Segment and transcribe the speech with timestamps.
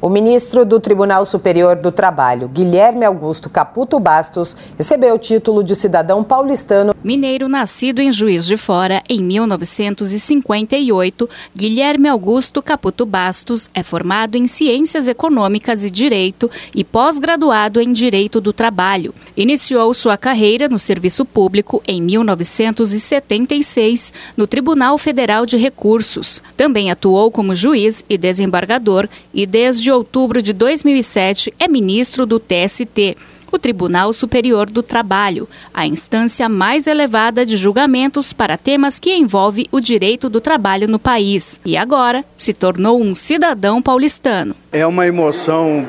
[0.00, 5.74] O ministro do Tribunal Superior do Trabalho, Guilherme Augusto Caputo Bastos, recebeu o título de
[5.74, 6.94] cidadão paulistano.
[7.02, 14.46] Mineiro nascido em Juiz de Fora em 1958, Guilherme Augusto Caputo Bastos é formado em
[14.46, 19.12] Ciências Econômicas e Direito e pós-graduado em Direito do Trabalho.
[19.36, 26.40] Iniciou sua carreira no serviço público em 1976 no Tribunal Federal de Recursos.
[26.56, 32.38] Também atuou como juiz e desembargador e desde de outubro de 2007, é ministro do
[32.38, 33.16] TST,
[33.50, 39.64] o Tribunal Superior do Trabalho, a instância mais elevada de julgamentos para temas que envolvem
[39.72, 41.58] o direito do trabalho no país.
[41.64, 44.54] E agora se tornou um cidadão paulistano.
[44.70, 45.88] É uma emoção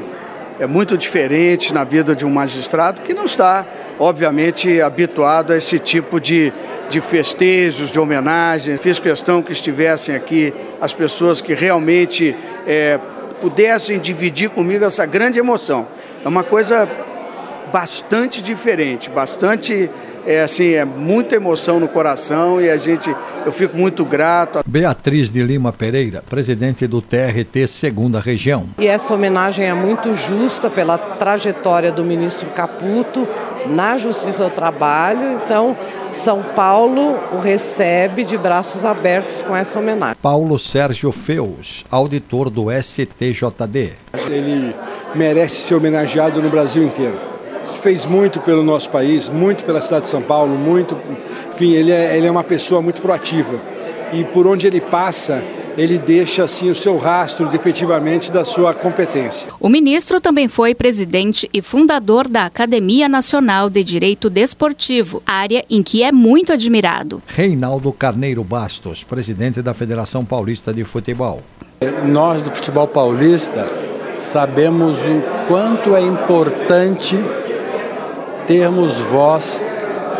[0.57, 3.65] é muito diferente na vida de um magistrado que não está,
[3.99, 6.53] obviamente, habituado a esse tipo de,
[6.89, 8.77] de festejos, de homenagem.
[8.77, 12.33] Fiz questão que estivessem aqui as pessoas que realmente
[12.65, 12.97] é,
[13.39, 15.87] pudessem dividir comigo essa grande emoção.
[16.23, 16.87] É uma coisa
[17.71, 19.89] bastante diferente, bastante
[20.25, 23.13] é assim, é muita emoção no coração e a gente,
[23.45, 24.59] eu fico muito grato.
[24.65, 28.67] Beatriz de Lima Pereira, presidente do TRT Segunda Região.
[28.77, 33.27] E essa homenagem é muito justa pela trajetória do ministro Caputo
[33.67, 35.75] na Justiça do Trabalho, então
[36.11, 40.17] são Paulo o recebe de braços abertos com essa homenagem.
[40.21, 43.93] Paulo Sérgio Feus, auditor do STJD.
[44.27, 44.75] Ele
[45.15, 47.19] merece ser homenageado no Brasil inteiro.
[47.81, 50.97] Fez muito pelo nosso país, muito pela cidade de São Paulo, muito.
[51.53, 53.55] Enfim, ele é, ele é uma pessoa muito proativa.
[54.11, 55.43] E por onde ele passa,
[55.77, 59.51] ele deixa assim o seu rastro efetivamente da sua competência.
[59.59, 65.81] O ministro também foi presidente e fundador da Academia Nacional de Direito Desportivo, área em
[65.81, 67.21] que é muito admirado.
[67.27, 71.41] Reinaldo Carneiro Bastos, presidente da Federação Paulista de Futebol.
[72.05, 73.65] Nós do futebol paulista
[74.17, 77.17] sabemos o quanto é importante
[78.45, 79.61] termos voz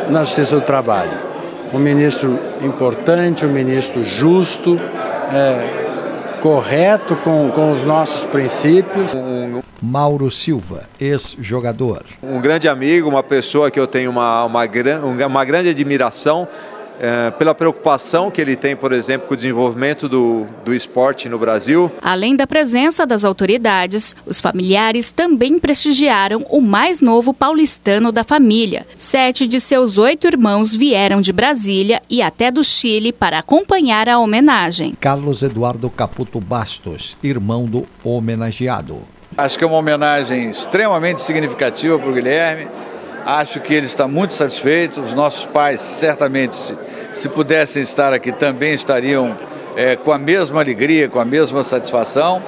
[0.10, 1.29] na justiça do trabalho.
[1.72, 4.80] Um ministro importante, um ministro justo,
[5.32, 9.12] é, correto com, com os nossos princípios.
[9.82, 12.04] Mauro Silva, ex-jogador.
[12.24, 14.66] Um grande amigo, uma pessoa que eu tenho uma, uma,
[15.28, 16.48] uma grande admiração
[16.99, 21.39] é, pela preocupação que ele tem, por exemplo, com o desenvolvimento do, do esporte no
[21.39, 21.92] Brasil.
[22.02, 28.86] Além da presença das autoridades, os familiares também prestigiaram o mais novo paulistano da família.
[28.98, 34.20] Sete de seus oito irmãos vieram de Brasília e até do Chile para acompanhar a
[34.20, 34.95] homenagem.
[34.99, 38.99] Carlos Eduardo Caputo Bastos, irmão do homenageado.
[39.38, 42.67] Acho que é uma homenagem extremamente significativa para o Guilherme.
[43.30, 45.02] Acho que ele está muito satisfeito.
[45.02, 46.76] Os nossos pais, certamente, se,
[47.14, 49.38] se pudessem estar aqui, também estariam
[49.76, 52.42] é, com a mesma alegria, com a mesma satisfação.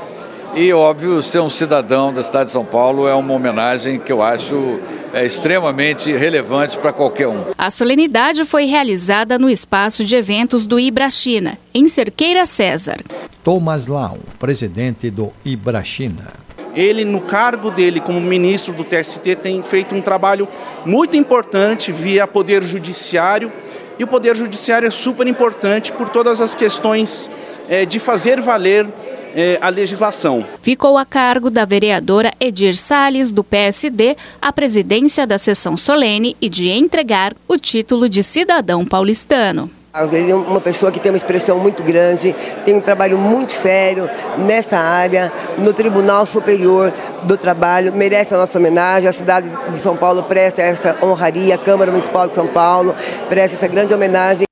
[0.55, 4.23] E, óbvio, ser um cidadão da cidade de São Paulo é uma homenagem que eu
[4.23, 4.79] acho
[5.13, 7.45] é, extremamente relevante para qualquer um.
[7.55, 12.97] A solenidade foi realizada no espaço de eventos do Ibrachina, em Cerqueira César.
[13.43, 16.41] Thomas Lau, presidente do Ibrachina.
[16.75, 20.47] Ele, no cargo dele como ministro do TST, tem feito um trabalho
[20.85, 23.51] muito importante via Poder Judiciário.
[23.99, 27.29] E o Poder Judiciário é super importante por todas as questões
[27.69, 28.87] é, de fazer valer
[29.35, 30.45] é, a legislação.
[30.61, 36.49] Ficou a cargo da vereadora Edir Salles, do PSD, a presidência da sessão solene e
[36.49, 39.69] de entregar o título de cidadão paulistano.
[39.93, 44.09] Ele é uma pessoa que tem uma expressão muito grande, tem um trabalho muito sério
[44.37, 46.93] nessa área, no Tribunal Superior
[47.23, 49.09] do Trabalho, merece a nossa homenagem.
[49.09, 52.95] A cidade de São Paulo presta essa honraria, a Câmara Municipal de São Paulo
[53.27, 54.50] presta essa grande homenagem.